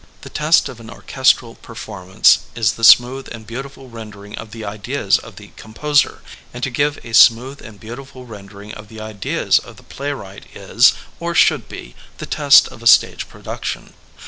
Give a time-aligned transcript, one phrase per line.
[0.21, 5.19] The test of an orchestral performance is the smooth and beautiful rendering of the ideas
[5.19, 9.77] of the composer, and to give a smooth and beautiful rendering of the ideas of
[9.77, 13.93] the playwright is, or should be, the test of a stage production.